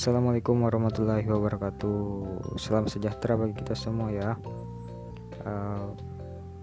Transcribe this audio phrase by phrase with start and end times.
[0.00, 2.00] Assalamualaikum warahmatullahi wabarakatuh.
[2.56, 4.32] Salam sejahtera bagi kita semua ya.
[5.44, 5.92] Uh,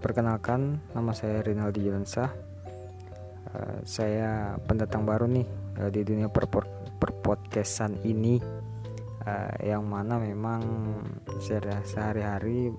[0.02, 2.34] perkenalkan, nama saya Rinaldi Jelansah.
[3.54, 5.46] Uh, saya pendatang baru nih
[5.78, 6.26] uh, di dunia
[6.98, 8.42] perpodcastan ini,
[9.22, 10.58] uh, yang mana memang
[11.86, 12.74] sehari-hari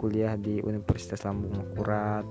[0.00, 2.24] kuliah di Universitas Lambung Makurat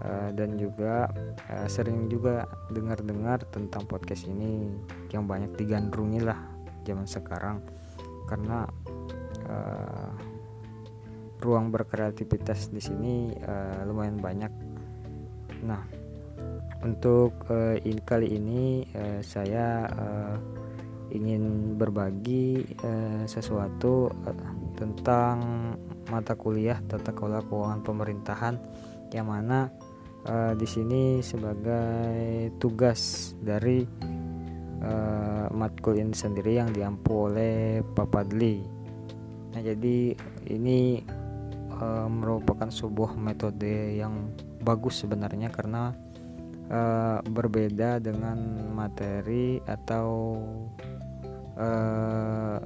[0.00, 1.12] uh, dan juga
[1.44, 4.72] uh, sering juga dengar-dengar tentang podcast ini
[5.12, 6.53] yang banyak digandrungi lah
[6.84, 7.64] zaman sekarang
[8.28, 8.68] karena
[9.48, 10.12] uh,
[11.44, 14.52] ruang berkreativitas di sini uh, lumayan banyak.
[15.64, 15.84] Nah,
[16.84, 20.36] untuk uh, in, kali ini uh, saya uh,
[21.12, 24.36] ingin berbagi uh, sesuatu uh,
[24.74, 25.36] tentang
[26.08, 28.54] mata kuliah tata kelola keuangan pemerintahan
[29.12, 29.72] yang mana
[30.26, 33.86] uh, di sini sebagai tugas dari
[34.84, 38.60] uh, matkul ini sendiri yang diampu oleh Pak Padli.
[39.56, 40.12] Nah, jadi
[40.52, 41.00] ini
[41.80, 45.92] uh, merupakan sebuah metode yang bagus sebenarnya karena
[46.72, 50.36] uh, berbeda dengan materi atau
[51.58, 52.58] uh,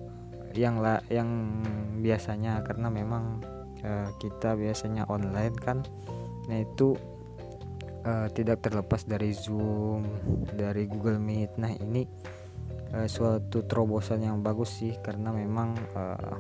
[0.57, 1.61] yang la yang
[2.01, 3.43] biasanya karena memang
[3.85, 5.85] uh, kita biasanya online kan
[6.49, 6.97] nah itu
[8.05, 10.05] uh, tidak terlepas dari Zoom,
[10.55, 11.59] dari Google Meet.
[11.59, 12.05] Nah, ini
[12.95, 16.37] uh, suatu terobosan yang bagus sih karena memang uh,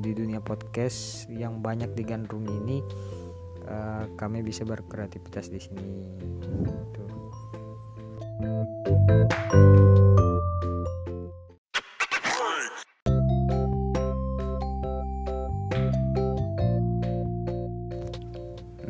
[0.00, 2.78] di dunia podcast yang banyak digandrungi ini
[3.68, 5.86] uh, kami bisa berkreativitas di sini.
[6.92, 7.10] Tuh.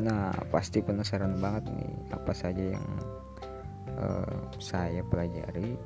[0.02, 2.88] Nah, pasti penasaran banget nih apa saja yang
[4.02, 5.78] uh, saya pelajari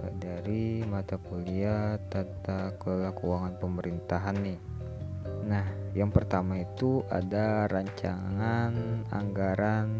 [0.00, 4.60] uh, dari mata kuliah tata kelola keuangan pemerintahan nih.
[5.44, 9.92] Nah, yang pertama itu ada rancangan anggaran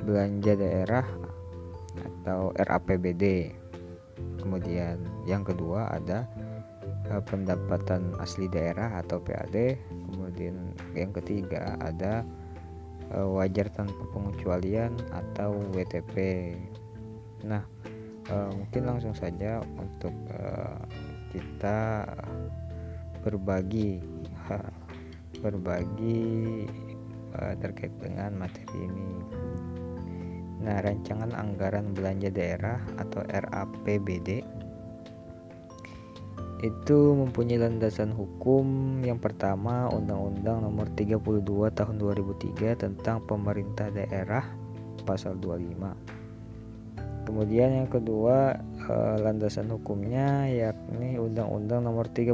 [0.00, 1.04] belanja daerah
[2.00, 3.52] atau RAPBD.
[4.40, 4.96] Kemudian
[5.28, 6.24] yang kedua ada
[7.12, 9.76] uh, pendapatan asli daerah atau PAD
[10.34, 12.26] kemudian yang ketiga ada
[13.14, 16.50] uh, wajar tanpa pengecualian atau WTP
[17.46, 17.62] nah
[18.34, 20.82] uh, mungkin langsung saja untuk uh,
[21.30, 22.02] kita
[23.22, 24.02] berbagi
[25.44, 26.66] berbagi
[27.38, 29.10] uh, terkait dengan materi ini.
[30.64, 34.40] Nah rancangan anggaran belanja daerah atau RAPBD
[36.64, 38.64] itu mempunyai landasan hukum
[39.04, 41.44] yang pertama Undang-Undang Nomor 32
[41.76, 44.48] Tahun 2003 tentang Pemerintah Daerah
[45.04, 47.28] pasal 25.
[47.28, 52.32] Kemudian yang kedua eh, landasan hukumnya yakni Undang-Undang Nomor 33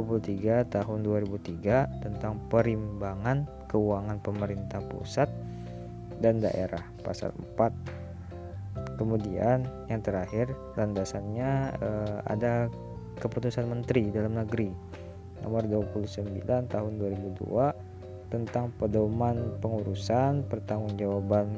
[0.79, 5.27] Tahun 2003 tentang Perimbangan Keuangan Pemerintah Pusat
[6.23, 8.95] dan Daerah pasal 4.
[8.95, 11.51] Kemudian yang terakhir landasannya
[11.83, 12.71] eh, ada
[13.19, 14.71] Keputusan Menteri Dalam Negeri
[15.41, 17.91] Nomor 29 Tahun 2002
[18.31, 21.51] tentang pedoman pengurusan, pertanggungjawaban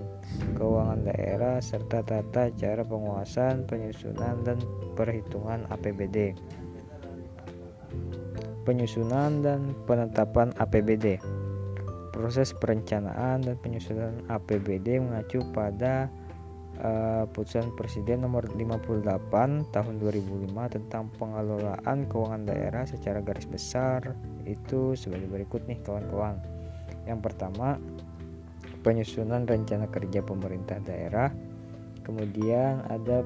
[0.57, 4.57] keuangan daerah serta tata cara penguasaan, penyusunan dan
[4.97, 6.33] perhitungan APBD.
[8.65, 11.21] Penyusunan dan penetapan APBD.
[12.09, 16.09] Proses perencanaan dan penyusunan APBD mengacu pada
[16.81, 24.16] uh, putusan Presiden nomor 58 tahun 2005 tentang pengelolaan keuangan daerah secara garis besar
[24.47, 26.39] itu sebagai berikut nih kawan-kawan.
[27.06, 27.78] Yang pertama,
[28.81, 31.29] penyusunan rencana kerja pemerintah daerah.
[32.03, 33.23] Kemudian ada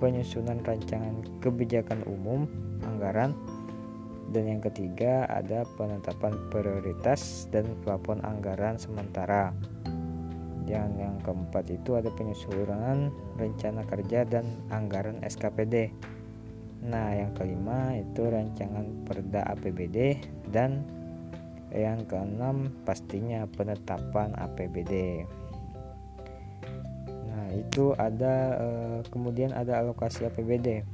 [0.00, 2.48] penyusunan rancangan kebijakan umum
[2.84, 3.36] anggaran
[4.32, 9.52] dan yang ketiga ada penetapan prioritas dan plafon anggaran sementara
[10.64, 15.92] yang yang keempat itu ada penyusunan rencana kerja dan anggaran SKPD
[16.84, 20.20] nah yang kelima itu rancangan perda APBD
[20.52, 20.84] dan
[21.72, 25.24] yang keenam pastinya penetapan APBD
[27.08, 30.84] nah itu ada eh, kemudian ada alokasi APBD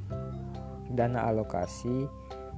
[0.91, 2.07] dana alokasi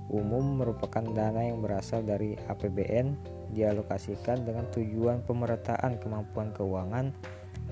[0.09, 3.15] umum merupakan dana yang berasal dari APBN
[3.53, 7.13] dialokasikan dengan tujuan pemerataan kemampuan keuangan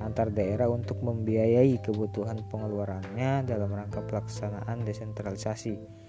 [0.02, 6.01] antar daerah untuk membiayai kebutuhan pengeluarannya dalam rangka pelaksanaan desentralisasi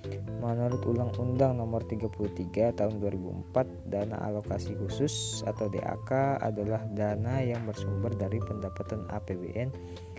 [0.43, 8.11] Menurut Undang-Undang Nomor 33 Tahun 2004, dana alokasi khusus atau DAK adalah dana yang bersumber
[8.11, 9.71] dari pendapatan APBN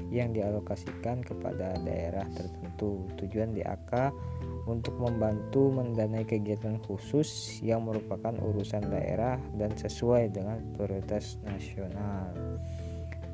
[0.08, 3.04] yang dialokasikan kepada daerah tertentu.
[3.20, 4.16] Tujuan DAK
[4.64, 12.32] untuk membantu mendanai kegiatan khusus yang merupakan urusan daerah dan sesuai dengan prioritas nasional.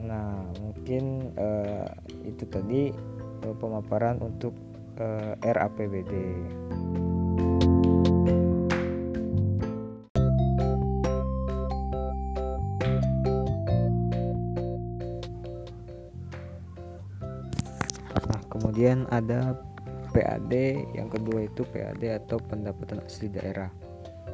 [0.01, 1.85] Nah, mungkin uh,
[2.25, 2.89] itu tadi
[3.45, 4.68] uh, pemaparan untuk
[4.99, 6.13] eh, RAPBD.
[18.29, 19.55] Nah, kemudian ada
[20.11, 20.53] PAD,
[20.97, 23.71] yang kedua itu PAD atau pendapatan asli daerah.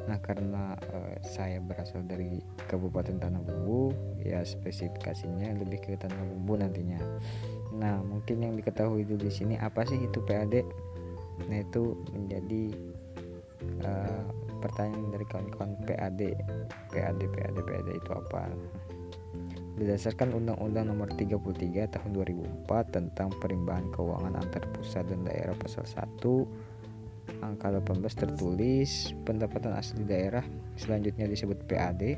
[0.06, 2.38] Nah, karena uh, saya berasal dari
[2.70, 3.90] Kabupaten Tanah Bumbu,
[4.22, 7.02] ya spesifikasinya lebih ke Tanah Bumbu nantinya.
[7.76, 10.64] Nah, mungkin yang diketahui dulu di sini apa sih itu PAD?
[11.52, 12.64] Nah, itu menjadi
[13.84, 14.24] uh,
[14.64, 16.22] pertanyaan dari kawan-kawan PAD.
[16.92, 18.48] PAD, PAD, PAD itu apa?
[19.76, 27.44] Berdasarkan Undang-Undang Nomor 33 Tahun 2004 tentang Perimbangan Keuangan Antar Pusat dan Daerah Pasal 1
[27.44, 30.46] Angka 18 tertulis pendapatan asli daerah
[30.78, 32.16] selanjutnya disebut PAD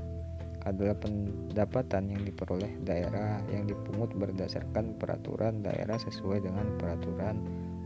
[0.67, 7.39] adalah pendapatan yang diperoleh daerah yang dipungut berdasarkan peraturan daerah sesuai dengan peraturan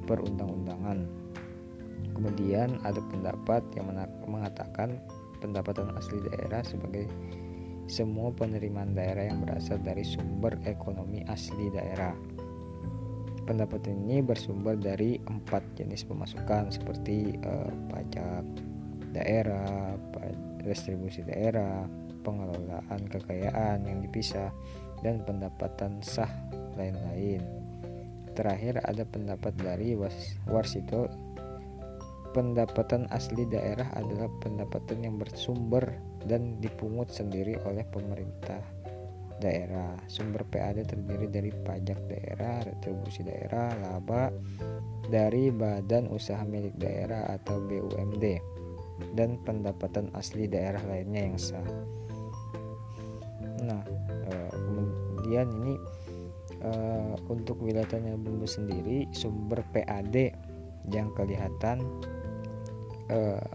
[0.09, 1.05] perundang-undangan.
[2.17, 3.93] Kemudian ada pendapat yang
[4.25, 4.97] mengatakan
[5.39, 7.05] pendapatan asli daerah sebagai
[7.89, 12.13] semua penerimaan daerah yang berasal dari sumber ekonomi asli daerah.
[13.41, 18.45] Pendapat ini bersumber dari empat jenis pemasukan seperti eh, pajak
[19.11, 19.97] daerah,
[20.63, 21.83] distribusi daerah,
[22.21, 24.53] pengelolaan kekayaan yang dipisah,
[25.01, 26.29] dan pendapatan sah
[26.77, 27.41] lain-lain.
[28.31, 29.97] Terakhir ada pendapat dari
[30.47, 31.11] Warsito
[32.31, 35.83] pendapatan asli daerah adalah pendapatan yang bersumber
[36.23, 38.63] dan dipungut sendiri oleh pemerintah
[39.41, 39.99] daerah.
[40.07, 44.31] Sumber PAD terdiri dari pajak daerah, retribusi daerah, laba
[45.11, 48.25] dari badan usaha milik daerah atau BUMD
[49.17, 51.67] dan pendapatan asli daerah lainnya yang sah.
[55.31, 55.75] Kemudian ini
[56.59, 60.35] eh, untuk wilayah Tanah Bumbu sendiri sumber PAD
[60.91, 61.79] yang kelihatan
[63.07, 63.47] eh,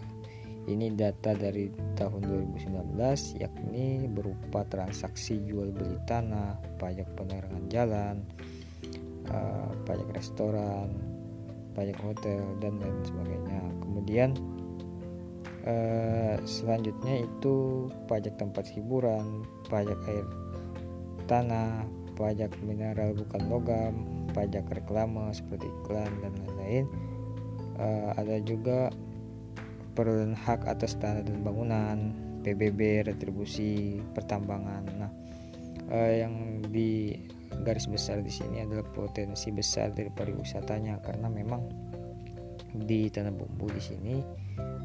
[0.72, 1.68] ini data dari
[2.00, 2.24] tahun
[2.56, 2.96] 2019
[3.44, 8.16] yakni berupa transaksi jual beli tanah, pajak penerangan jalan,
[9.86, 10.90] pajak restoran,
[11.78, 13.62] pajak hotel dan lain sebagainya.
[13.78, 14.34] Kemudian
[15.66, 20.22] Eh, selanjutnya itu pajak tempat hiburan, pajak air
[21.26, 21.84] tanah,
[22.16, 23.94] pajak mineral bukan logam,
[24.32, 26.84] pajak reklame seperti iklan dan lain-lain.
[27.76, 28.88] Uh, ada juga
[29.92, 34.84] perolahan hak atas tanah dan bangunan, PBB, retribusi, pertambangan.
[34.96, 35.12] Nah,
[35.92, 37.20] uh, yang di
[37.62, 41.62] garis besar di sini adalah potensi besar dari pariwisatanya karena memang
[42.76, 44.14] di tanah bumbu di sini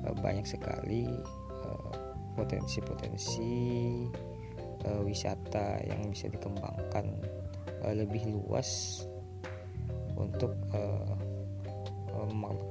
[0.07, 1.07] uh, banyak sekali
[2.31, 3.51] potensi-potensi
[4.07, 4.30] uh,
[5.05, 7.05] wisata yang bisa dikembangkan
[7.85, 9.03] uh, lebih luas
[10.17, 11.17] untuk uh,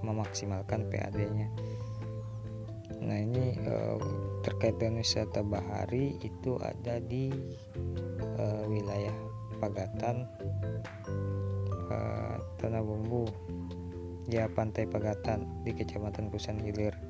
[0.07, 1.49] memaksimalkan PAD-nya.
[3.01, 3.99] Nah ini uh,
[4.45, 7.33] terkait dengan wisata bahari itu ada di
[8.39, 9.15] uh, wilayah
[9.61, 10.25] Pagatan,
[11.93, 13.29] uh, Tanah Bumbu,
[14.29, 17.10] ya Pantai Pagatan di Kecamatan Kusan Hilir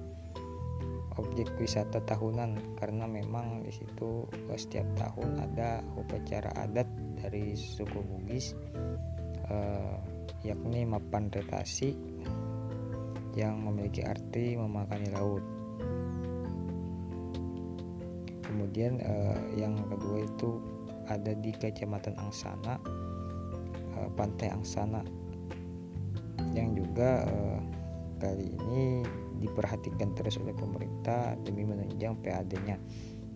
[1.20, 6.88] objek wisata tahunan karena memang di situ eh, setiap tahun ada upacara adat
[7.20, 8.56] dari suku Bugis
[9.52, 9.96] eh,
[10.40, 11.92] yakni mapan retasi
[13.36, 15.44] yang memiliki arti memakani laut.
[18.42, 20.58] Kemudian eh, yang kedua itu
[21.06, 22.74] ada di Kecamatan Angsana
[23.94, 25.02] eh, Pantai Angsana.
[26.56, 27.60] Yang juga eh,
[28.18, 29.06] kali ini
[29.40, 32.76] diperhatikan terus oleh pemerintah demi menunjang PAD-nya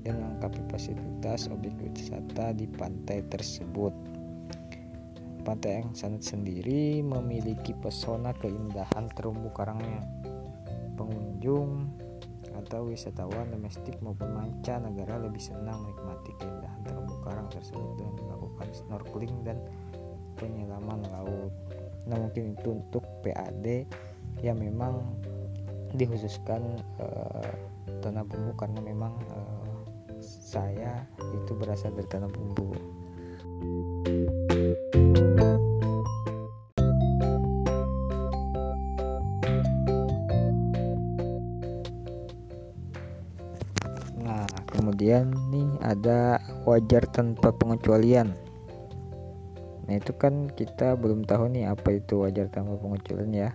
[0.04, 3.92] dan melengkapi fasilitas objek wisata di pantai tersebut.
[5.44, 10.04] Pantai yang sangat sendiri memiliki pesona keindahan terumbu karangnya.
[10.96, 11.88] Pengunjung
[12.54, 18.68] atau wisatawan domestik maupun manca negara lebih senang menikmati keindahan terumbu karang tersebut dengan melakukan
[18.72, 19.58] snorkeling dan
[20.38, 21.52] penyelaman laut
[22.06, 23.88] nah mungkin itu untuk PAD
[24.44, 25.02] yang memang
[25.94, 27.54] dikhususkan uh,
[28.02, 29.78] tanah bumbu karena memang uh,
[30.20, 32.74] saya itu berasal dari tanah bumbu.
[44.24, 48.32] Nah, kemudian nih ada wajar tanpa pengecualian.
[49.84, 53.50] Nah, itu kan kita belum tahu nih apa itu wajar tanpa pengecualian ya.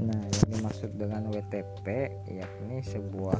[0.00, 0.49] Nah, yang
[0.80, 2.08] dimaksud dengan WTP
[2.40, 3.36] yakni sebuah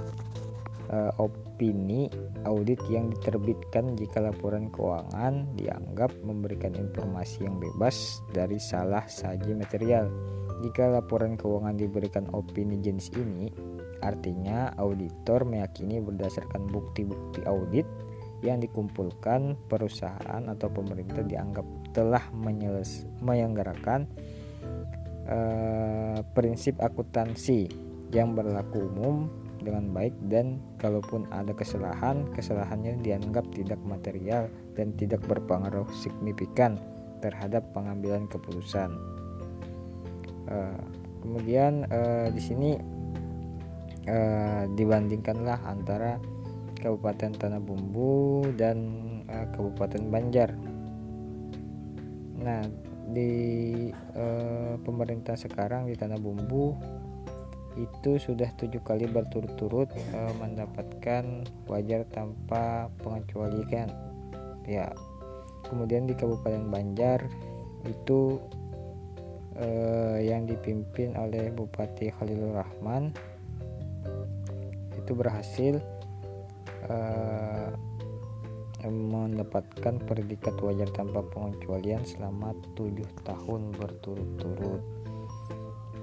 [0.92, 2.12] uh, opini
[2.44, 10.12] audit yang diterbitkan jika laporan keuangan dianggap memberikan informasi yang bebas dari salah saji material.
[10.60, 13.48] Jika laporan keuangan diberikan opini jenis ini
[14.04, 17.88] artinya auditor meyakini berdasarkan bukti-bukti audit
[18.44, 21.64] yang dikumpulkan perusahaan atau pemerintah dianggap
[21.96, 24.04] telah menyelenggarakan
[25.30, 27.70] uh, prinsip akuntansi
[28.10, 35.20] yang berlaku umum dengan baik dan kalaupun ada kesalahan kesalahannya dianggap tidak material dan tidak
[35.28, 36.80] berpengaruh signifikan
[37.20, 38.96] terhadap pengambilan keputusan
[40.48, 40.80] uh,
[41.20, 42.70] kemudian uh, di sini
[44.08, 46.16] uh, dibandingkanlah antara
[46.80, 48.76] Kabupaten Tanah Bumbu dan
[49.28, 50.56] uh, Kabupaten Banjar.
[52.40, 52.64] Nah,
[53.14, 53.32] di
[54.16, 56.74] uh, pemerintah sekarang di Tanah Bumbu
[57.78, 63.88] itu sudah tujuh kali berturut-turut uh, mendapatkan wajar tanpa pengecualian.
[64.66, 64.90] Ya,
[65.70, 67.30] kemudian di Kabupaten Banjar
[67.86, 68.42] itu
[69.54, 73.14] uh, yang dipimpin oleh Bupati Khalilur Rahman
[74.98, 75.78] itu berhasil
[76.90, 77.29] uh,
[79.30, 84.82] mendapatkan predikat wajar tanpa pengecualian selama tujuh tahun berturut-turut.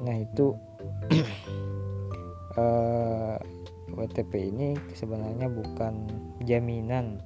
[0.02, 0.56] Nah itu
[2.56, 3.38] uh, eh,
[3.92, 6.08] WTP ini sebenarnya bukan
[6.46, 7.20] jaminan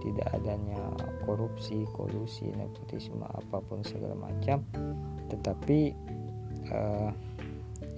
[0.00, 0.80] tidak adanya
[1.28, 4.64] korupsi, kolusi, nepotisme apa pun segala macam,
[5.28, 5.92] tetapi
[6.72, 7.12] uh,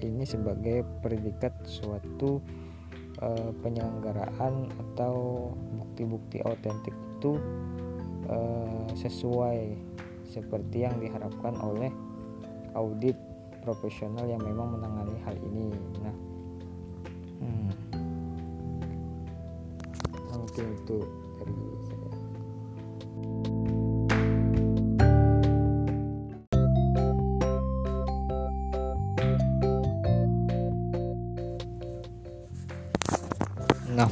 [0.02, 2.42] ini sebagai predikat suatu
[3.22, 5.48] uh, penyelenggaraan atau
[5.92, 7.36] bukti-bukti autentik itu
[8.32, 9.76] uh, sesuai
[10.24, 11.92] seperti yang diharapkan oleh
[12.72, 13.12] audit
[13.60, 15.68] profesional yang memang menangani hal ini.
[16.00, 16.16] Nah,
[17.44, 17.70] hmm,
[20.32, 20.98] mungkin itu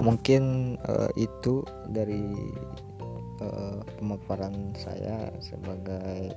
[0.01, 2.33] mungkin uh, itu dari
[3.45, 6.33] uh, pemaparan saya sebagai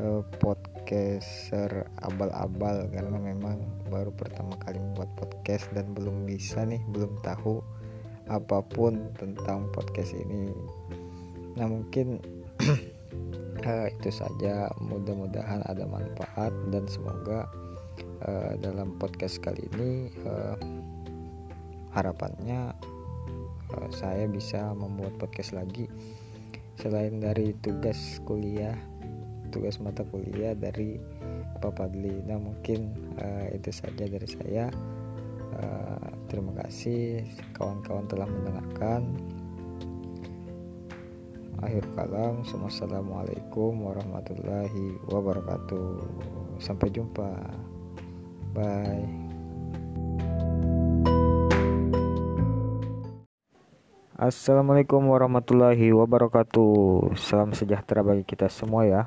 [0.00, 2.88] uh, podcaster abal-abal.
[2.92, 7.60] Karena memang baru pertama kali membuat podcast dan belum bisa nih belum tahu
[8.30, 10.52] apa pun tentang podcast ini.
[11.58, 12.20] Nah mungkin
[13.66, 14.70] uh, itu saja.
[14.80, 17.48] Mudah-mudahan ada manfaat dan semoga
[18.28, 20.56] uh, dalam podcast kali ini uh,
[21.92, 22.72] harapannya
[23.72, 25.88] uh, saya bisa membuat podcast lagi.
[26.80, 28.74] Selain dari tugas kuliah
[29.52, 30.96] tugas mata kuliah dari
[31.60, 34.72] Pak Padli nah mungkin uh, itu saja dari saya.
[35.52, 37.28] Uh, terima kasih.
[37.52, 39.04] Kawan-kawan telah mendengarkan.
[41.62, 46.02] Akhir kalam Assalamualaikum warahmatullahi wabarakatuh.
[46.58, 47.30] Sampai jumpa.
[48.56, 49.21] Bye
[54.22, 57.10] Assalamualaikum warahmatullahi wabarakatuh.
[57.18, 59.02] Salam sejahtera bagi kita semua ya.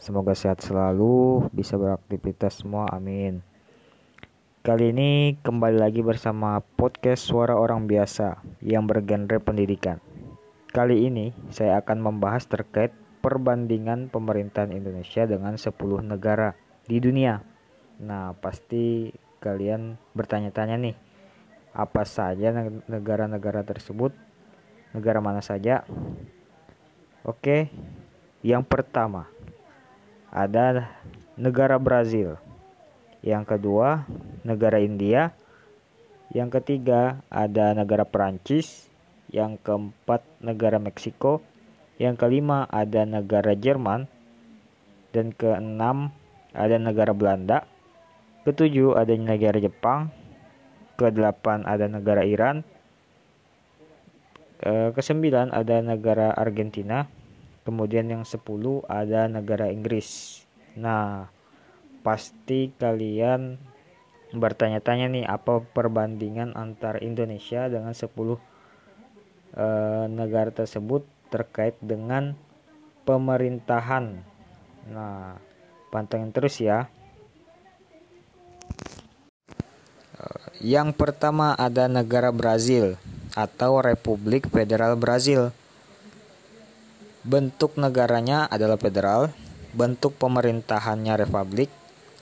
[0.00, 3.44] Semoga sehat selalu Bisa beraktivitas semua amin.
[4.64, 10.00] Kali ini kembali lagi bersama podcast Suara Orang Biasa Yang bergenre pendidikan.
[10.72, 16.56] Kali ini saya akan membahas terkait perbandingan pemerintahan Indonesia dengan 10 negara
[16.88, 17.44] di dunia.
[18.00, 20.96] Nah pasti kalian bertanya-tanya nih
[21.70, 22.50] apa saja
[22.88, 24.29] negara-negara tersebut
[24.90, 25.86] negara mana saja?
[27.22, 27.68] Oke,
[28.40, 29.28] yang pertama
[30.32, 30.88] ada
[31.36, 32.40] negara Brazil,
[33.20, 34.08] yang kedua
[34.46, 35.36] negara India,
[36.32, 38.88] yang ketiga ada negara Perancis,
[39.28, 41.42] yang keempat negara Meksiko,
[42.00, 44.08] yang kelima ada negara Jerman,
[45.10, 46.14] dan keenam
[46.54, 47.66] ada negara Belanda,
[48.46, 50.08] ketujuh ada negara Jepang,
[50.94, 52.62] kedelapan ada negara Iran,
[54.60, 57.08] kesembilan ada negara Argentina,
[57.64, 60.42] kemudian yang sepuluh ada negara Inggris.
[60.76, 61.32] Nah,
[62.04, 63.56] pasti kalian
[64.30, 68.38] bertanya-tanya nih apa perbandingan antara Indonesia dengan 10 uh,
[69.58, 72.38] eh, negara tersebut terkait dengan
[73.02, 74.22] pemerintahan.
[74.90, 75.34] Nah,
[75.90, 76.86] pantengin terus ya.
[80.60, 83.00] Yang pertama ada negara Brazil
[83.34, 85.54] atau Republik Federal Brazil.
[87.20, 89.30] Bentuk negaranya adalah federal,
[89.76, 91.68] bentuk pemerintahannya republik,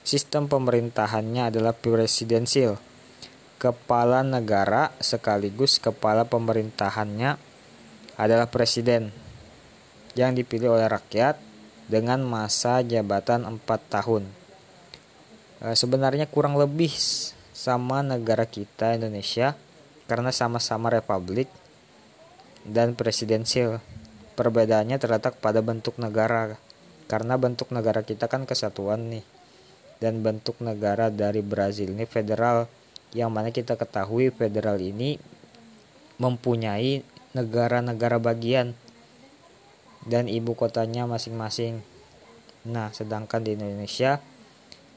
[0.03, 2.75] sistem pemerintahannya adalah presidensial.
[3.59, 7.35] Kepala negara sekaligus kepala pemerintahannya
[8.19, 9.11] adalah presiden
[10.15, 11.39] yang dipilih oleh rakyat
[11.87, 14.23] dengan masa jabatan 4 tahun.
[15.63, 16.91] E, sebenarnya kurang lebih
[17.55, 19.55] sama negara kita Indonesia
[20.09, 21.45] karena sama-sama republik
[22.65, 23.77] dan presidensial.
[24.33, 26.57] Perbedaannya terletak pada bentuk negara.
[27.05, 29.25] Karena bentuk negara kita kan kesatuan nih.
[30.01, 32.65] Dan bentuk negara dari Brazil ini federal.
[33.13, 35.21] Yang mana kita ketahui federal ini
[36.17, 37.05] mempunyai
[37.37, 38.73] negara-negara bagian
[40.09, 41.85] dan ibu kotanya masing-masing.
[42.65, 44.21] Nah, sedangkan di Indonesia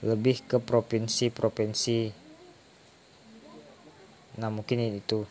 [0.02, 2.21] lebih ke provinsi-provinsi.
[4.40, 5.28] Nah, mungkin itu.